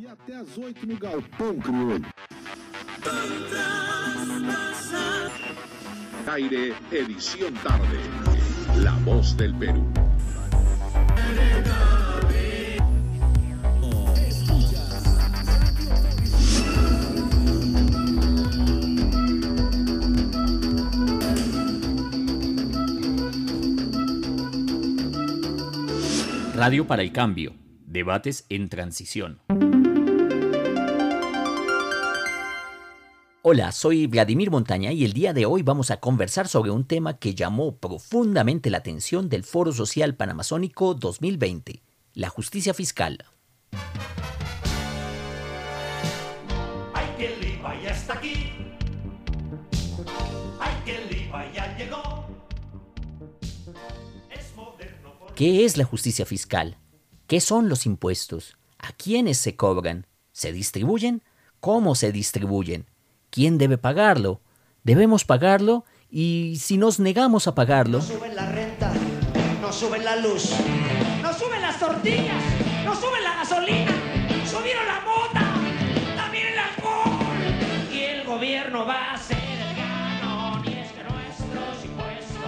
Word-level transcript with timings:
E 0.00 0.06
até 0.06 0.36
às 0.36 0.56
8 0.56 0.86
no 0.86 0.96
Galpão 0.96 1.58
Crioulo. 1.58 2.06
Aire, 6.26 6.74
edición 6.92 7.52
tarde. 7.64 7.98
La 8.80 8.92
voz 9.04 9.36
del 9.36 9.54
Perú. 9.56 9.84
Radio 26.54 26.86
para 26.86 27.02
el 27.02 27.12
Cambio. 27.12 27.54
Debates 27.86 28.44
en 28.48 28.68
transición. 28.68 29.40
Hola, 33.50 33.72
soy 33.72 34.06
Vladimir 34.06 34.50
Montaña 34.50 34.92
y 34.92 35.06
el 35.06 35.14
día 35.14 35.32
de 35.32 35.46
hoy 35.46 35.62
vamos 35.62 35.90
a 35.90 36.00
conversar 36.00 36.48
sobre 36.48 36.70
un 36.70 36.84
tema 36.84 37.18
que 37.18 37.34
llamó 37.34 37.78
profundamente 37.78 38.68
la 38.68 38.76
atención 38.76 39.30
del 39.30 39.42
Foro 39.42 39.72
Social 39.72 40.14
Panamazónico 40.14 40.92
2020, 40.92 41.82
la 42.12 42.28
justicia 42.28 42.74
fiscal. 42.74 43.24
Ay, 46.92 47.06
que 47.16 47.34
el 47.34 47.54
IVA 47.54 47.82
ya 47.82 47.90
está 47.92 48.12
aquí. 48.12 48.52
Ay, 50.60 50.82
que 50.84 50.96
el 50.96 51.22
IVA 51.22 51.50
ya 51.50 51.78
llegó. 51.78 52.26
Es 54.30 54.54
moderno 54.56 55.18
por 55.18 55.32
¿Qué 55.32 55.64
es 55.64 55.78
la 55.78 55.84
justicia 55.84 56.26
fiscal? 56.26 56.76
¿Qué 57.26 57.40
son 57.40 57.70
los 57.70 57.86
impuestos? 57.86 58.58
¿A 58.76 58.92
quiénes 58.92 59.38
se 59.38 59.56
cobran? 59.56 60.06
¿Se 60.32 60.52
distribuyen? 60.52 61.22
¿Cómo 61.60 61.94
se 61.94 62.12
distribuyen? 62.12 62.84
¿Quién 63.30 63.58
debe 63.58 63.78
pagarlo? 63.78 64.40
¿Debemos 64.84 65.24
pagarlo? 65.24 65.84
Y 66.10 66.56
si 66.60 66.78
nos 66.78 66.98
negamos 66.98 67.46
a 67.46 67.54
pagarlo, 67.54 67.98
No 67.98 68.04
suben 68.04 68.34
la 68.34 68.50
renta, 68.50 68.92
no 69.60 69.72
suben 69.72 70.04
la 70.04 70.16
luz, 70.16 70.54
no 71.20 71.32
suben 71.34 71.60
las 71.60 71.78
tortillas, 71.78 72.42
no 72.84 72.94
suben 72.94 73.22
la 73.22 73.34
gasolina, 73.34 73.92
subieron 74.50 74.86
la 74.86 75.00
mota, 75.02 75.54
también 76.16 76.46
el 76.46 76.58
alcohol. 76.58 77.92
Y 77.92 77.98
el 78.00 78.24
gobierno 78.24 78.86
va 78.86 79.12
a 79.12 79.18
ser 79.18 79.36
el 79.36 79.76
ganón, 79.76 80.64
y 80.64 80.78
es 80.78 80.92
que 80.92 81.04
nuestros 81.04 81.84
impuestos 81.84 82.40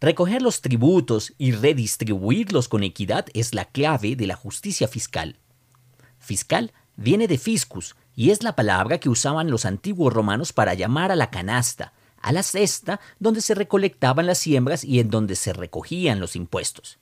recoger 0.00 0.42
los 0.42 0.60
tributos 0.60 1.34
y 1.36 1.50
redistribuirlos 1.50 2.68
con 2.68 2.84
equidad 2.84 3.26
es 3.34 3.54
la 3.54 3.64
clave 3.64 4.14
de 4.14 4.28
la 4.28 4.36
justicia 4.36 4.86
fiscal. 4.86 5.40
Fiscal 6.26 6.72
viene 6.96 7.28
de 7.28 7.38
fiscus 7.38 7.94
y 8.16 8.30
es 8.30 8.42
la 8.42 8.56
palabra 8.56 8.98
que 8.98 9.08
usaban 9.08 9.48
los 9.48 9.64
antiguos 9.64 10.12
romanos 10.12 10.52
para 10.52 10.74
llamar 10.74 11.12
a 11.12 11.16
la 11.16 11.30
canasta, 11.30 11.92
a 12.20 12.32
la 12.32 12.42
cesta 12.42 13.00
donde 13.20 13.40
se 13.40 13.54
recolectaban 13.54 14.26
las 14.26 14.38
siembras 14.38 14.82
y 14.82 14.98
en 14.98 15.08
donde 15.08 15.36
se 15.36 15.52
recogían 15.52 16.18
los 16.18 16.34
impuestos. 16.34 16.98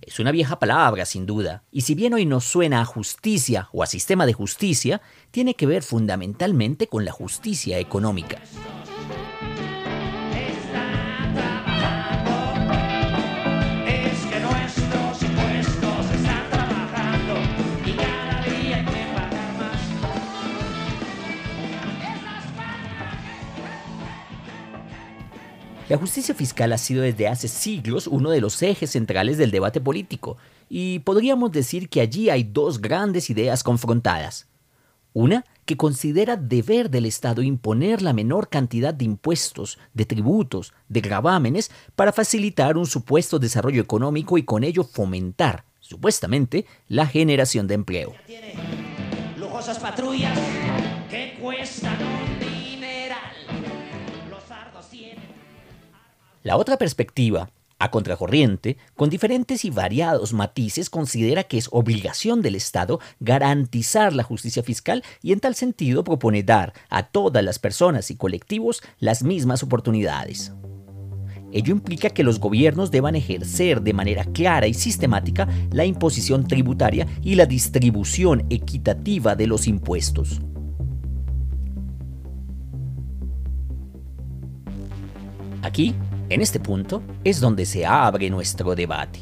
Es 0.00 0.20
una 0.20 0.30
vieja 0.30 0.60
palabra, 0.60 1.06
sin 1.06 1.26
duda, 1.26 1.64
y 1.72 1.80
si 1.80 1.96
bien 1.96 2.14
hoy 2.14 2.24
nos 2.24 2.44
suena 2.44 2.80
a 2.80 2.84
justicia 2.84 3.68
o 3.72 3.82
a 3.82 3.86
sistema 3.86 4.26
de 4.26 4.32
justicia, 4.32 5.02
tiene 5.32 5.54
que 5.54 5.66
ver 5.66 5.82
fundamentalmente 5.82 6.86
con 6.86 7.04
la 7.04 7.12
justicia 7.12 7.80
económica. 7.80 8.40
La 25.92 25.98
justicia 25.98 26.34
fiscal 26.34 26.72
ha 26.72 26.78
sido 26.78 27.02
desde 27.02 27.28
hace 27.28 27.48
siglos 27.48 28.06
uno 28.06 28.30
de 28.30 28.40
los 28.40 28.62
ejes 28.62 28.92
centrales 28.92 29.36
del 29.36 29.50
debate 29.50 29.78
político, 29.78 30.38
y 30.70 31.00
podríamos 31.00 31.52
decir 31.52 31.90
que 31.90 32.00
allí 32.00 32.30
hay 32.30 32.44
dos 32.44 32.80
grandes 32.80 33.28
ideas 33.28 33.62
confrontadas. 33.62 34.48
Una 35.12 35.44
que 35.66 35.76
considera 35.76 36.38
deber 36.38 36.88
del 36.88 37.04
Estado 37.04 37.42
imponer 37.42 38.00
la 38.00 38.14
menor 38.14 38.48
cantidad 38.48 38.94
de 38.94 39.04
impuestos, 39.04 39.78
de 39.92 40.06
tributos, 40.06 40.72
de 40.88 41.02
gravámenes 41.02 41.70
para 41.94 42.10
facilitar 42.10 42.78
un 42.78 42.86
supuesto 42.86 43.38
desarrollo 43.38 43.82
económico 43.82 44.38
y 44.38 44.44
con 44.44 44.64
ello 44.64 44.84
fomentar, 44.84 45.66
supuestamente, 45.80 46.64
la 46.88 47.06
generación 47.06 47.66
de 47.66 47.74
empleo. 47.74 48.14
Patrullas 49.78 50.38
que 51.10 51.36
cuestan. 51.38 51.98
Los 54.30 54.88
tienen. 54.88 55.32
La 56.42 56.56
otra 56.56 56.76
perspectiva, 56.76 57.50
a 57.78 57.90
contracorriente, 57.90 58.76
con 58.96 59.10
diferentes 59.10 59.64
y 59.64 59.70
variados 59.70 60.32
matices, 60.32 60.90
considera 60.90 61.44
que 61.44 61.56
es 61.56 61.68
obligación 61.70 62.42
del 62.42 62.56
Estado 62.56 62.98
garantizar 63.20 64.12
la 64.12 64.24
justicia 64.24 64.62
fiscal 64.62 65.04
y 65.22 65.32
en 65.32 65.40
tal 65.40 65.54
sentido 65.54 66.02
propone 66.02 66.42
dar 66.42 66.72
a 66.90 67.04
todas 67.04 67.44
las 67.44 67.60
personas 67.60 68.10
y 68.10 68.16
colectivos 68.16 68.82
las 68.98 69.22
mismas 69.22 69.62
oportunidades. 69.62 70.52
Ello 71.52 71.72
implica 71.72 72.10
que 72.10 72.24
los 72.24 72.40
gobiernos 72.40 72.90
deban 72.90 73.14
ejercer 73.14 73.82
de 73.82 73.92
manera 73.92 74.24
clara 74.24 74.66
y 74.66 74.74
sistemática 74.74 75.48
la 75.70 75.84
imposición 75.84 76.48
tributaria 76.48 77.06
y 77.22 77.36
la 77.36 77.46
distribución 77.46 78.46
equitativa 78.50 79.36
de 79.36 79.46
los 79.46 79.68
impuestos. 79.68 80.40
Aquí, 85.62 85.94
en 86.34 86.40
este 86.40 86.60
punto, 86.60 87.02
es 87.24 87.40
donde 87.40 87.66
se 87.66 87.84
abre 87.84 88.30
nuestro 88.30 88.74
debate. 88.74 89.20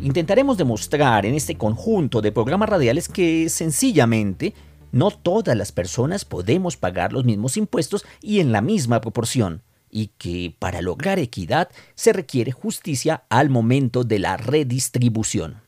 Intentaremos 0.00 0.56
demostrar 0.56 1.26
en 1.26 1.34
este 1.34 1.56
conjunto 1.56 2.20
de 2.20 2.32
programas 2.32 2.68
radiales 2.68 3.08
que 3.08 3.48
sencillamente 3.48 4.54
no 4.92 5.10
todas 5.10 5.56
las 5.56 5.72
personas 5.72 6.24
podemos 6.24 6.76
pagar 6.76 7.12
los 7.12 7.24
mismos 7.24 7.56
impuestos 7.56 8.04
y 8.20 8.40
en 8.40 8.52
la 8.52 8.60
misma 8.60 9.00
proporción, 9.00 9.62
y 9.90 10.08
que 10.18 10.54
para 10.58 10.82
lograr 10.82 11.18
equidad 11.18 11.68
se 11.94 12.12
requiere 12.12 12.52
justicia 12.52 13.24
al 13.28 13.50
momento 13.50 14.04
de 14.04 14.20
la 14.20 14.36
redistribución. 14.36 15.63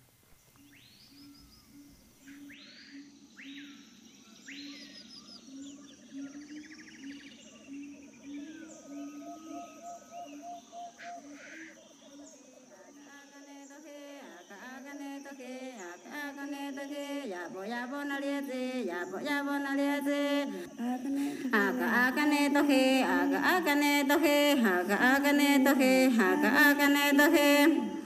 Aga 21.53 21.87
agane 22.05 22.43
dohe, 22.55 22.85
aga 23.05 23.39
agane 23.53 23.93
dohe, 24.09 24.39
aga 24.75 24.97
agane 25.13 25.51
dohe, 25.67 25.93
aga 26.17 26.51
agane 26.65 27.05
dohe. 27.19 27.97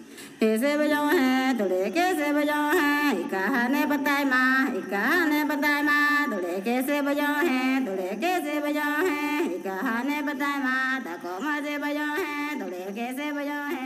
कैसे 0.40 0.70
बजाओ 0.80 1.08
है 1.16 1.58
धुड़े 1.58 1.90
कैसे 1.94 2.32
बजाओ 2.32 2.68
है 2.76 3.20
इकाहा 3.20 3.84
बताए 3.90 4.24
माँ 4.24 4.72
इकाहा 4.78 5.18
ने 5.28 5.40
बताए 5.44 5.82
माँ 5.82 6.30
धुड़े 6.30 6.54
कैसे 6.64 7.00
बजाओ 7.04 7.44
है 7.48 7.84
धुड़े 7.84 8.08
कैसे 8.22 8.54
बजाओ 8.64 9.04
है 9.06 9.20
इकाहा 9.56 9.96
ने 10.08 10.18
बताए 10.28 10.58
माँ 10.64 11.00
तको 11.04 11.32
मज़े 11.44 11.76
बजाओ 11.84 12.16
है 12.24 12.58
धुड़े 12.60 12.84
कैसे 12.96 13.26
बजाओ 13.36 13.68
है 13.74 13.79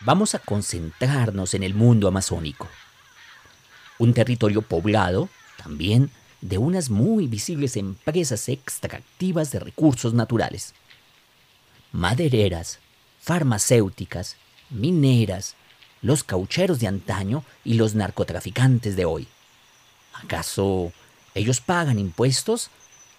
Vamos 0.00 0.36
a 0.36 0.38
concentrarnos 0.38 1.54
en 1.54 1.64
el 1.64 1.74
mundo 1.74 2.06
amazónico. 2.06 2.68
Un 3.98 4.14
territorio 4.14 4.62
poblado, 4.62 5.28
también, 5.56 6.10
de 6.40 6.56
unas 6.56 6.88
muy 6.88 7.26
visibles 7.26 7.76
empresas 7.76 8.48
extractivas 8.48 9.50
de 9.50 9.58
recursos 9.58 10.14
naturales. 10.14 10.72
Madereras, 11.90 12.78
farmacéuticas, 13.20 14.36
mineras, 14.70 15.56
los 16.00 16.22
caucheros 16.22 16.78
de 16.78 16.86
antaño 16.86 17.42
y 17.64 17.74
los 17.74 17.96
narcotraficantes 17.96 18.94
de 18.94 19.04
hoy. 19.04 19.26
¿Acaso 20.12 20.92
ellos 21.34 21.60
pagan 21.60 21.98
impuestos? 21.98 22.70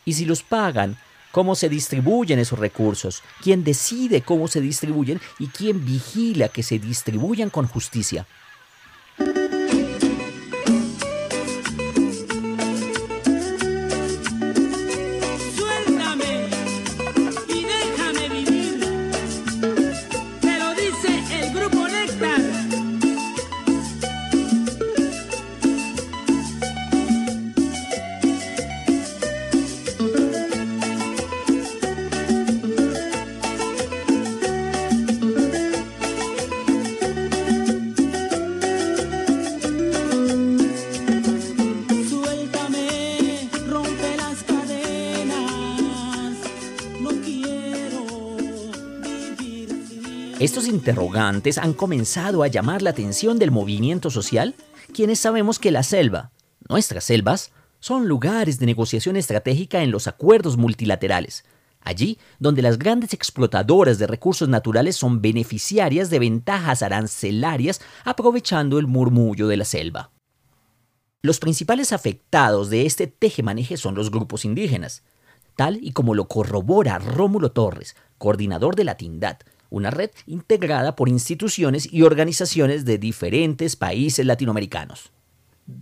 Y 0.05 0.13
si 0.13 0.23
los 0.23 0.43
pagan, 0.43 0.97
cómo 1.31 1.55
se 1.55 1.69
distribuyen 1.69 2.39
esos 2.39 2.59
recursos, 2.59 3.23
quién 3.41 3.63
decide 3.63 4.21
cómo 4.21 4.47
se 4.47 4.61
distribuyen 4.61 5.21
y 5.37 5.47
quién 5.47 5.85
vigila 5.85 6.49
que 6.49 6.63
se 6.63 6.79
distribuyan 6.79 7.49
con 7.49 7.67
justicia. 7.67 8.25
Estos 50.39 50.68
interrogantes 50.68 51.57
han 51.57 51.74
comenzado 51.74 52.44
a 52.44 52.47
llamar 52.47 52.81
la 52.81 52.91
atención 52.91 53.39
del 53.39 53.51
movimiento 53.51 54.09
social, 54.09 54.56
quienes 54.94 55.19
sabemos 55.19 55.59
que 55.59 55.69
la 55.69 55.83
selva, 55.83 56.31
nuestras 56.69 57.03
selvas, 57.03 57.51
son 57.81 58.07
lugares 58.07 58.57
de 58.57 58.65
negociación 58.65 59.18
estratégica 59.18 59.83
en 59.83 59.91
los 59.91 60.07
acuerdos 60.07 60.56
multilaterales, 60.56 61.44
allí 61.81 62.19
donde 62.39 62.62
las 62.62 62.80
grandes 62.80 63.13
explotadoras 63.13 64.00
de 64.00 64.07
recursos 64.07 64.47
naturales 64.47 64.95
son 64.95 65.21
beneficiarias 65.21 66.09
de 66.09 66.19
ventajas 66.19 66.83
arancelarias 66.83 67.81
aprovechando 68.06 68.80
el 68.80 68.88
murmullo 68.88 69.50
de 69.50 69.57
la 69.57 69.65
selva. 69.65 70.09
Los 71.21 71.41
principales 71.41 71.91
afectados 71.91 72.69
de 72.69 72.86
este 72.86 73.07
tejemaneje 73.07 73.75
son 73.75 73.94
los 73.94 74.09
grupos 74.09 74.45
indígenas, 74.45 75.03
tal 75.57 75.80
y 75.81 75.91
como 75.91 76.15
lo 76.15 76.30
corrobora 76.30 76.97
Rómulo 76.97 77.51
Torres, 77.51 77.97
coordinador 78.18 78.77
de 78.77 78.86
la 78.86 78.95
TINDAD, 78.95 79.39
una 79.69 79.92
red 79.92 80.12
integrada 80.25 80.95
por 80.95 81.10
instituciones 81.10 81.92
y 81.92 82.04
organizaciones 82.04 82.86
de 82.86 82.98
diferentes 82.98 83.75
países 83.75 84.25
latinoamericanos. 84.25 85.12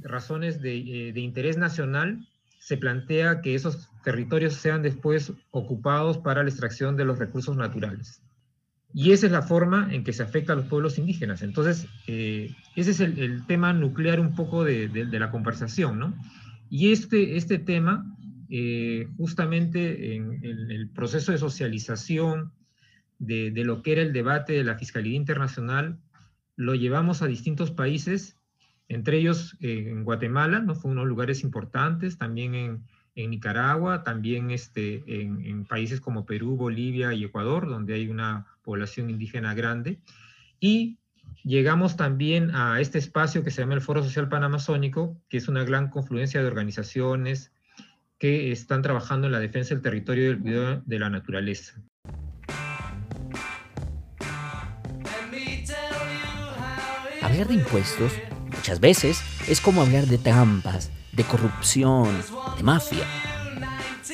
razones 0.02 0.62
de, 0.62 0.78
eh, 0.78 1.14
de 1.14 1.20
interés 1.22 1.58
nacional, 1.58 2.28
se 2.60 2.76
plantea 2.76 3.42
que 3.42 3.56
esos 3.56 3.88
territorios 4.04 4.56
sean 4.56 4.82
después 4.82 5.32
ocupados 5.52 6.18
para 6.18 6.44
la 6.44 6.50
extracción 6.50 6.98
de 6.98 7.06
los 7.06 7.18
recursos 7.18 7.56
naturales. 7.56 8.22
Y 8.94 9.12
esa 9.12 9.28
es 9.28 9.32
la 9.32 9.42
forma 9.42 9.88
en 9.92 10.04
que 10.04 10.14
se 10.14 10.24
afecta 10.24 10.54
a 10.54 10.56
los 10.58 10.66
pueblos 10.66 10.98
indígenas. 10.98 11.42
Entonces, 11.44 11.88
eh, 12.08 12.54
ese 12.76 12.92
es 12.92 13.00
el, 13.00 13.46
tema 13.46 13.72
nuclear 13.72 14.20
un 14.20 14.36
poco 14.36 14.64
de, 14.64 14.90
la 15.12 15.32
conversación, 15.32 16.00
¿no? 16.00 16.14
Y 16.70 16.92
este, 16.92 17.38
este 17.38 17.60
tema, 17.60 18.06
eh, 18.50 19.08
justamente 19.18 20.16
en 20.16 20.44
el 20.44 20.90
proceso 20.90 21.32
de 21.32 21.38
socialización 21.38 22.52
de, 23.20 23.52
lo 23.64 23.82
que 23.82 23.94
era 23.94 24.02
el 24.02 24.14
debate 24.14 24.54
de 24.54 24.64
la 24.64 24.78
Fiscalía 24.78 25.16
Internacional, 25.16 26.00
lo 26.56 26.76
llevamos 26.76 27.22
a 27.22 27.28
distintos 27.28 27.72
países, 27.72 28.38
entre 28.88 29.18
ellos 29.18 29.58
eh, 29.60 29.88
en 29.90 30.04
Guatemala, 30.04 30.60
¿no? 30.60 30.76
Fue 30.76 30.92
uno 30.92 31.02
de 31.02 31.06
los 31.06 31.10
lugares 31.10 31.44
importantes, 31.44 32.18
también 32.18 32.56
en, 32.56 32.84
en 33.16 33.30
Nicaragua, 33.32 34.04
también 34.04 34.52
este, 34.52 35.04
en, 35.08 35.46
en 35.46 35.66
países 35.66 36.00
como 36.00 36.26
Perú, 36.26 36.56
Bolivia 36.56 37.14
y 37.14 37.24
Ecuador, 37.24 37.68
donde 37.68 37.96
hay 37.96 38.08
una 38.08 38.48
población 38.64 39.10
indígena 39.10 39.54
grande. 39.54 40.00
Y 40.60 40.98
llegamos 41.44 41.98
también 41.98 42.52
a 42.54 42.80
este 42.80 42.98
espacio 42.98 43.44
que 43.44 43.52
se 43.52 43.62
llama 43.62 43.76
el 43.76 43.82
Foro 43.82 44.04
Social 44.04 44.30
Panamazónico, 44.30 45.20
que 45.30 45.38
es 45.38 45.48
una 45.48 45.64
gran 45.64 45.90
confluencia 45.90 46.42
de 46.42 46.48
organizaciones 46.48 47.52
que 48.20 48.52
están 48.52 48.82
trabajando 48.82 49.28
en 49.28 49.34
la 49.34 49.40
defensa 49.40 49.74
del 49.74 49.84
territorio 49.84 50.24
y 50.24 50.28
del 50.28 50.40
cuidado 50.40 50.84
de 50.86 51.00
la 51.00 51.10
naturaleza. 51.10 51.82
Hablar 57.38 57.50
de 57.50 57.62
impuestos 57.62 58.14
muchas 58.56 58.80
veces 58.80 59.22
es 59.48 59.62
como 59.62 59.84
hablar 59.84 60.08
de 60.08 60.18
trampas, 60.18 60.90
de 61.12 61.24
corrupción, 61.24 62.10
de 62.58 62.64
mafia. 62.64 63.06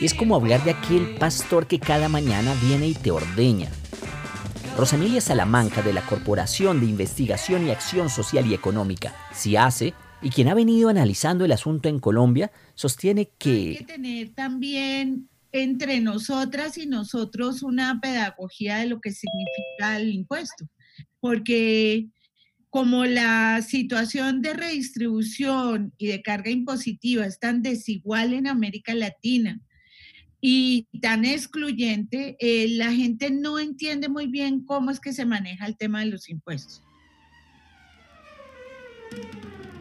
Es 0.02 0.14
como 0.14 0.36
hablar 0.36 0.62
de 0.66 0.72
aquel 0.72 1.16
pastor 1.16 1.66
que 1.66 1.80
cada 1.80 2.10
mañana 2.10 2.54
viene 2.62 2.90
y 2.90 2.94
te 2.94 3.12
ordeña. 3.12 3.70
Rosamilia 4.78 5.22
Salamanca 5.22 5.82
de 5.82 5.94
la 5.94 6.06
Corporación 6.06 6.82
de 6.82 6.88
Investigación 6.88 7.66
y 7.66 7.72
Acción 7.72 8.10
Social 8.10 8.46
y 8.46 8.56
Económica, 8.56 9.16
CIACE, 9.34 9.94
y 10.22 10.30
quien 10.30 10.50
ha 10.50 10.54
venido 10.54 10.90
analizando 10.90 11.46
el 11.46 11.54
asunto 11.54 11.88
en 11.88 12.00
Colombia, 12.00 12.52
sostiene 12.76 13.30
que 13.38 13.78
que 13.78 13.86
tener 13.86 14.34
también 14.36 15.30
entre 15.54 16.02
nosotras 16.02 16.78
y 16.78 16.88
nosotros 16.88 17.64
una 17.64 18.02
pedagogía 18.02 18.80
de 18.80 18.88
lo 18.88 19.00
que 19.00 19.12
significa 19.14 19.96
el 19.96 20.12
impuesto, 20.12 20.68
porque 21.22 22.10
como 22.74 23.06
la 23.06 23.62
situación 23.62 24.42
de 24.42 24.56
redistribución 24.56 25.94
y 26.00 26.08
de 26.08 26.24
carga 26.24 26.50
impositiva 26.50 27.24
es 27.24 27.38
tan 27.38 27.62
desigual 27.62 28.34
en 28.34 28.48
América 28.48 28.96
Latina 28.96 29.62
y 30.42 30.88
tan 31.00 31.24
excluyente, 31.24 32.36
eh, 32.40 32.68
la 32.70 32.92
gente 32.92 33.30
no 33.30 33.60
entiende 33.60 34.10
muy 34.10 34.26
bien 34.26 34.66
cómo 34.66 34.90
es 34.90 35.00
que 35.00 35.14
se 35.14 35.24
maneja 35.24 35.68
el 35.68 35.78
tema 35.78 36.00
de 36.00 36.08
los 36.08 36.28
impuestos. 36.30 36.82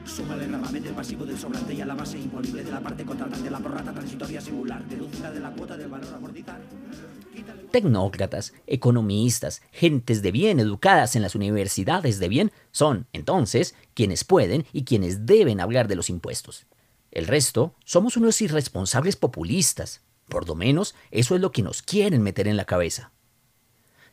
Súmale 0.05 0.45
el 0.45 0.51
gravamen 0.51 0.83
del 0.83 0.93
pasivo 0.93 1.25
del 1.25 1.39
sobrante 1.39 1.73
y 1.73 1.81
a 1.81 1.87
la 1.87 1.95
base 1.95 2.19
imponible 2.19 2.63
de 2.63 2.73
la 2.73 2.81
parte 2.83 3.07
contratante 3.07 3.51
la 3.51 3.59
prorrata 3.59 3.95
transitoria 3.95 4.43
singular. 4.43 4.87
Dedúcela 4.87 5.31
de 5.31 5.41
la 5.41 5.51
cuota 5.51 5.79
del 5.79 5.89
valor 5.89 6.15
amortizar. 6.15 6.61
Tecnócratas, 7.71 8.53
economistas, 8.67 9.63
gentes 9.73 10.21
de 10.21 10.31
bien 10.31 10.61
educadas 10.61 11.17
en 11.17 11.23
las 11.23 11.35
universidades 11.35 12.19
de 12.19 12.29
bien 12.29 12.53
son, 12.71 13.07
entonces, 13.15 13.75
quienes 13.95 14.25
pueden 14.25 14.67
y 14.75 14.85
quienes 14.85 15.25
deben 15.25 15.61
hablar 15.61 15.89
de 15.89 15.97
los 15.97 16.11
impuestos. 16.11 16.67
El 17.11 17.27
resto 17.27 17.75
somos 17.85 18.19
unos 18.19 18.43
irresponsables 18.43 19.17
populistas. 19.17 20.03
Por 20.29 20.47
lo 20.47 20.55
menos 20.55 20.95
eso 21.11 21.35
es 21.35 21.41
lo 21.41 21.51
que 21.51 21.63
nos 21.63 21.81
quieren 21.81 22.23
meter 22.23 22.47
en 22.47 22.59
la 22.59 22.67
cabeza. 22.67 23.13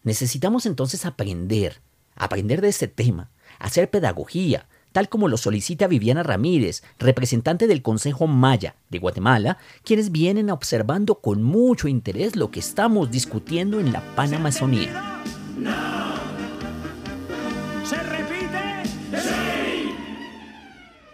Necesitamos 0.04 0.66
entonces 0.66 1.06
aprender, 1.06 1.82
aprender 2.16 2.62
de 2.62 2.70
este 2.70 2.88
tema, 2.88 3.30
hacer 3.58 3.90
pedagogía, 3.90 4.69
tal 4.91 5.10
como 5.10 5.27
lo 5.27 5.38
solicita 5.38 5.88
Viviana 5.88 6.24
Ramírez, 6.24 6.84
representante 6.98 7.67
del 7.67 7.81
Consejo 7.81 8.27
Maya 8.27 8.75
de 8.89 9.00
Guatemala, 9.00 9.58
quienes 9.84 10.12
vienen 10.12 10.50
observando 10.50 11.15
con 11.15 11.43
mucho 11.43 11.88
interés 11.88 12.36
lo 12.36 12.51
que 12.51 12.60
estamos 12.60 13.12
discutiendo 13.12 13.79
en 13.79 13.91
la 13.91 14.01
Panamazonía. 14.15 15.22
¿Se 17.84 17.96
repite? 18.03 18.39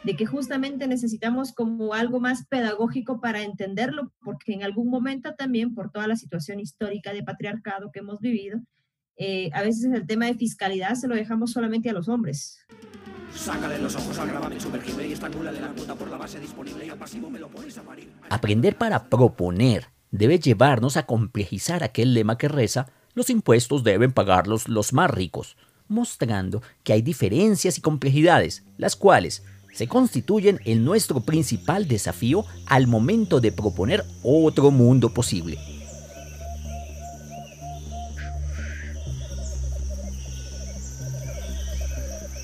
de 0.05 0.15
que 0.15 0.27
justamente 0.27 0.88
necesitamos 0.88 1.51
como 1.51 1.96
algo 1.96 2.20
más 2.20 2.46
pedagógico 2.46 3.20
para 3.20 3.41
entenderlo, 3.41 4.13
porque 4.24 4.53
en 4.53 4.63
algún 4.63 4.89
momento 4.89 5.34
también, 5.34 5.74
por 5.74 5.89
toda 5.89 6.08
la 6.08 6.15
situación 6.15 6.60
histórica 6.60 7.12
de 7.12 7.24
patriarcado 7.24 7.91
que 7.91 8.00
hemos 8.00 8.20
vivido, 8.20 8.60
eh, 9.17 9.50
a 9.53 9.62
veces 9.62 9.86
el 9.93 10.05
tema 10.05 10.25
de 10.25 10.36
fiscalidad 10.36 10.95
se 10.95 11.07
lo 11.07 11.15
dejamos 11.15 11.51
solamente 11.51 11.89
a 11.89 11.93
los 11.93 12.10
hombres. 12.10 12.60
Sácale 13.34 13.79
los 13.79 13.95
ojos 13.95 14.17
al 14.17 14.29
gravamen 14.29 14.60
sumergible 14.60 15.07
y 15.07 15.13
estrangúlale 15.13 15.60
la 15.60 15.69
cuota 15.69 15.95
por 15.95 16.10
la 16.10 16.17
base 16.17 16.39
disponible 16.39 16.86
y 16.86 16.89
al 16.89 16.98
pasivo 16.98 17.29
me 17.29 17.39
lo 17.39 17.50
pones 17.50 17.77
a 17.77 17.84
parir. 17.84 18.10
Aprender 18.29 18.77
para 18.77 19.10
proponer 19.10 19.88
debe 20.12 20.39
llevarnos 20.39 20.95
a 20.98 21.05
complejizar 21.05 21.84
aquel 21.84 22.13
lema 22.13 22.38
que 22.38 22.48
reza, 22.48 22.88
los 23.13 23.29
impuestos 23.29 23.84
deben 23.84 24.12
pagarlos 24.12 24.67
los 24.69 24.93
más 24.93 25.12
ricos, 25.12 25.57
mostrando 25.88 26.62
que 26.84 26.93
hay 26.93 27.01
diferencias 27.01 27.77
y 27.77 27.81
complejidades, 27.81 28.63
las 28.77 28.95
cuales 28.95 29.43
se 29.74 29.88
constituyen 29.88 30.60
en 30.63 30.86
nuestro 30.86 31.19
principal 31.19 31.88
desafío 31.88 32.45
al 32.65 32.88
momento 32.88 33.41
de 33.41 33.51
proponer 33.51 34.05
otro 34.24 34.72
mundo 34.72 35.13
posible. 35.13 35.57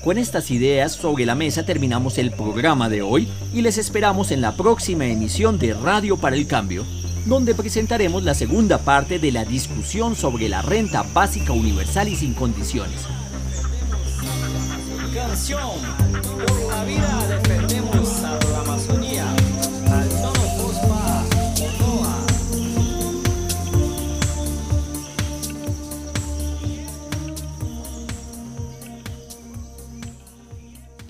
Con 0.02 0.18
estas 0.18 0.50
ideas 0.50 0.92
sobre 0.92 1.24
la 1.24 1.36
mesa 1.36 1.64
terminamos 1.64 2.18
el 2.18 2.32
programa 2.32 2.88
de 2.88 3.02
hoy 3.02 3.28
y 3.54 3.62
les 3.62 3.78
esperamos 3.78 4.32
en 4.32 4.40
la 4.40 4.56
próxima 4.56 5.06
emisión 5.06 5.60
de 5.60 5.74
Radio 5.74 6.16
para 6.16 6.34
el 6.34 6.48
Cambio, 6.48 6.84
donde 7.24 7.54
presentaremos 7.54 8.24
la 8.24 8.34
segunda 8.34 8.78
parte 8.78 9.20
de 9.20 9.30
la 9.30 9.44
discusión 9.44 10.16
sobre 10.16 10.48
la 10.48 10.60
renta 10.60 11.04
básica 11.14 11.52
universal 11.52 12.08
y 12.08 12.16
sin 12.16 12.34
condiciones. 12.34 13.06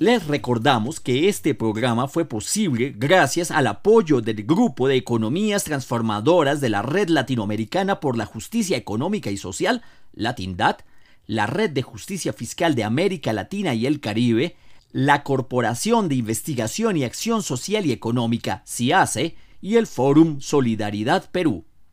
Les 0.03 0.27
recordamos 0.27 0.99
que 0.99 1.29
este 1.29 1.55
programa 1.55 2.09
fue 2.09 2.25
posible 2.25 2.93
gracias 2.99 3.53
al 3.53 3.69
apoyo 3.69 4.21
del 4.21 4.43
Grupo 4.43 4.89
de 4.89 4.97
Economías 4.97 5.63
Transformadoras 5.63 6.61
de 6.61 6.71
la 6.71 6.83
Red 6.83 7.09
Latinoamericana 7.09 8.01
por 8.01 8.17
la 8.17 8.27
Justicia 8.27 8.77
Económica 8.77 9.31
y 9.31 9.37
Social, 9.37 9.81
LatinDat, 10.13 10.83
la 11.29 11.47
Red 11.47 11.71
de 11.71 11.83
Justicia 11.83 12.33
Fiscal 12.33 12.75
de 12.75 12.83
América 12.83 13.33
Latina 13.33 13.75
y 13.75 13.87
el 13.87 14.01
Caribe, 14.01 14.57
la 14.91 15.23
Corporación 15.23 16.09
de 16.09 16.17
Investigación 16.17 16.97
y 16.97 17.05
Acción 17.05 17.45
Social 17.45 17.87
y 17.87 17.93
Económica, 17.93 18.65
CIACE, 18.67 19.37
y 19.61 19.77
el 19.77 19.87
Fórum 19.87 20.41
Solidaridad 20.41 21.31
Perú. 21.31 21.65